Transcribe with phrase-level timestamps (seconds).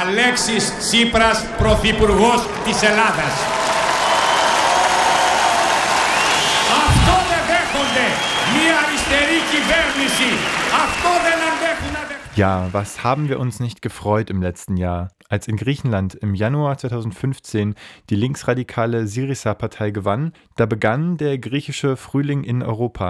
[0.00, 3.34] Αλέξης Τσίπρας, Πρωθυπουργός της Ελλάδας.
[6.86, 8.06] Αυτό δεν δέχονται
[8.54, 10.28] μια αριστερή κυβέρνηση.
[10.84, 12.24] Αυτό δεν αντέχουν να δεχτούν.
[12.36, 16.76] Ja, was haben wir uns nicht gefreut im letzten Jahr, als in Griechenland im Januar
[16.76, 17.74] 2015
[18.10, 23.08] die linksradikale Syriza-Partei gewann, da begann der griechische Frühling in Europa.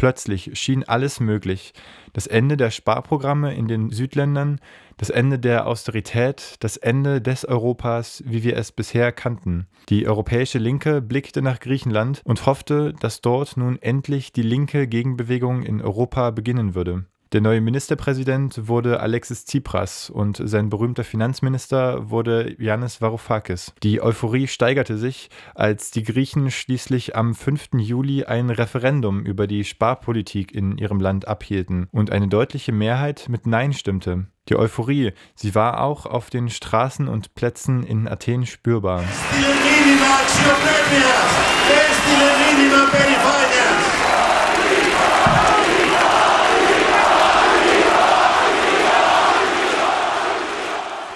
[0.00, 1.74] Plötzlich schien alles möglich.
[2.14, 4.58] Das Ende der Sparprogramme in den Südländern,
[4.96, 9.66] das Ende der Austerität, das Ende des Europas, wie wir es bisher kannten.
[9.90, 15.64] Die europäische Linke blickte nach Griechenland und hoffte, dass dort nun endlich die linke Gegenbewegung
[15.64, 17.04] in Europa beginnen würde.
[17.32, 23.72] Der neue Ministerpräsident wurde Alexis Tsipras und sein berühmter Finanzminister wurde Yannis Varoufakis.
[23.84, 27.68] Die Euphorie steigerte sich, als die Griechen schließlich am 5.
[27.74, 33.46] Juli ein Referendum über die Sparpolitik in ihrem Land abhielten und eine deutliche Mehrheit mit
[33.46, 34.26] Nein stimmte.
[34.48, 39.04] Die Euphorie, sie war auch auf den Straßen und Plätzen in Athen spürbar.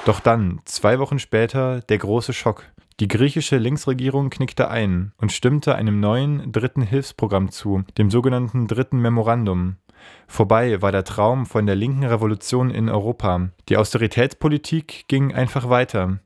[0.05, 2.65] Doch dann, zwei Wochen später, der große Schock.
[3.01, 8.99] Die griechische Linksregierung knickte ein und stimmte einem neuen dritten Hilfsprogramm zu, dem sogenannten dritten
[9.01, 9.77] Memorandum.
[10.27, 13.49] Vorbei war der Traum von der linken Revolution in Europa.
[13.71, 16.19] Die Austeritätspolitik ging einfach weiter.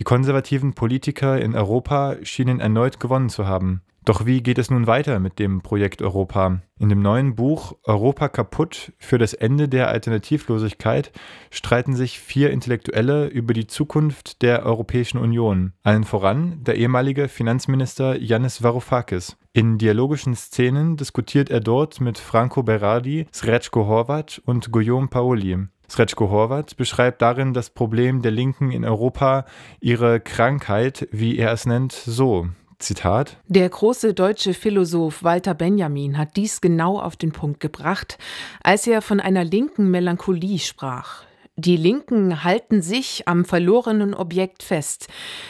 [0.00, 3.82] Die konservativen Politiker in Europa schienen erneut gewonnen zu haben.
[4.06, 6.62] Doch wie geht es nun weiter mit dem Projekt Europa?
[6.78, 11.12] In dem neuen Buch Europa kaputt für das Ende der Alternativlosigkeit
[11.50, 15.74] streiten sich vier Intellektuelle über die Zukunft der Europäischen Union.
[15.82, 19.36] Allen voran der ehemalige Finanzminister Yannis Varoufakis.
[19.52, 25.58] In dialogischen Szenen diskutiert er dort mit Franco Berardi, Srečko Horvat und Guillaume Paoli.
[25.90, 29.44] Srečko Horvat beschreibt darin das Problem der Linken in Europa,
[29.80, 32.48] ihre Krankheit, wie er es nennt, so.
[32.78, 33.36] Zitat.
[33.46, 38.18] Der große deutsche Philosoph Walter Benjamin hat dies genau auf den Punkt gebracht,
[38.62, 41.24] als er von einer linken Melancholie sprach.
[41.62, 45.08] Die Linken halten sich am verlorenen Objekt fest.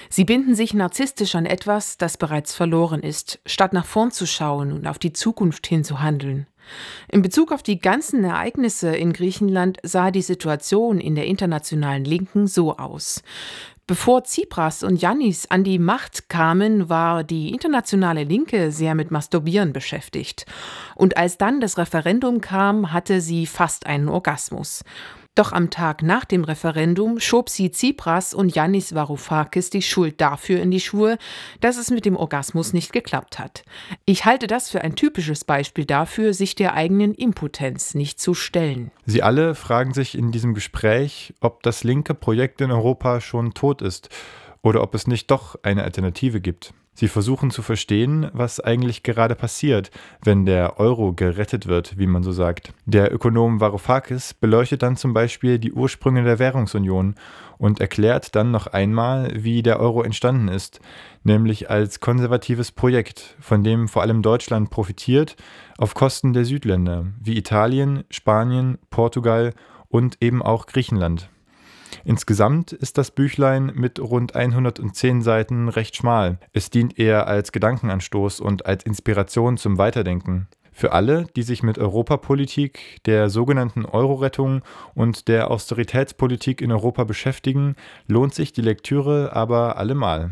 [0.09, 4.72] Sie binden sich narzisstisch an etwas, das bereits verloren ist, statt nach vorn zu schauen
[4.72, 6.48] und auf die Zukunft hin zu handeln.
[7.09, 12.48] In Bezug auf die ganzen Ereignisse in Griechenland sah die Situation in der internationalen Linken
[12.48, 13.22] so aus.
[13.87, 19.72] Bevor Tsipras und Yannis an die Macht kamen, war die internationale Linke sehr mit Masturbieren
[19.72, 20.47] beschäftigt.
[20.94, 24.84] Und als dann das Referendum kam, hatte sie fast einen Orgasmus.
[25.36, 30.60] Doch am Tag nach dem Referendum schob sie Tsipras und Yannis Varoufakis die Schuld dafür
[30.60, 31.18] in die Schuhe,
[31.60, 33.62] dass es mit dem Orgasmus nicht geklappt hat.
[34.06, 38.91] Ich halte das für ein typisches Beispiel dafür, sich der eigenen Impotenz nicht zu stellen.
[39.06, 43.82] Sie alle fragen sich in diesem Gespräch, ob das linke Projekt in Europa schon tot
[43.82, 44.08] ist
[44.62, 46.74] oder ob es nicht doch eine Alternative gibt.
[46.92, 49.90] Sie versuchen zu verstehen, was eigentlich gerade passiert,
[50.22, 52.74] wenn der Euro gerettet wird, wie man so sagt.
[52.84, 57.14] Der Ökonom Varoufakis beleuchtet dann zum Beispiel die Ursprünge der Währungsunion
[57.58, 60.80] und erklärt dann noch einmal, wie der Euro entstanden ist,
[61.22, 65.36] nämlich als konservatives Projekt, von dem vor allem Deutschland profitiert,
[65.78, 69.54] auf Kosten der Südländer, wie Italien, Spanien, Portugal
[69.88, 71.30] und eben auch Griechenland.
[72.04, 76.38] Insgesamt ist das Büchlein mit rund 110 Seiten recht schmal.
[76.52, 80.48] Es dient eher als Gedankenanstoß und als Inspiration zum Weiterdenken.
[80.72, 84.62] Für alle, die sich mit Europapolitik, der sogenannten Euro-Rettung
[84.94, 87.74] und der Austeritätspolitik in Europa beschäftigen,
[88.06, 90.30] lohnt sich die Lektüre aber allemal.